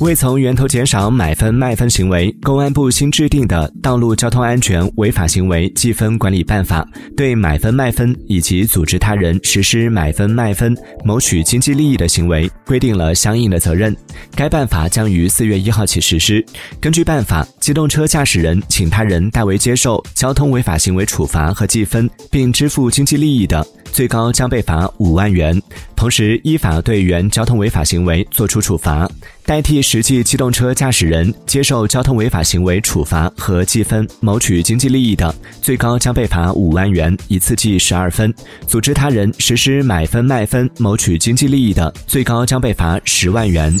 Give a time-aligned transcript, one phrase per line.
[0.00, 6.86] 为从源头减少买分卖分行为，公安部新制定的《道路交通安全违法行为记分管理办法》
[7.16, 13.96] 对买分卖分以及组织他人实施买分卖分谋取经济利益的行为规定了相应的责任。
[14.34, 16.44] 该办法将于四月一号起实施。
[16.78, 25.58] 根据办法，机动车驾驶人请他人代为接受交通违法行为处罚和记分，并支付经济利益的，最高将被罚五万元。
[26.06, 29.10] 同时，依法对原交通违法行为作出处罚。
[29.44, 38.30] 代替实际机动车驾驶人接受交通违法行为处罚和记分谋取经济利益的，最高将被罚五万元，一次记十二分；
[38.68, 43.76] 组织他人实施买分卖分谋取经济利益的，最高将被罚十万元。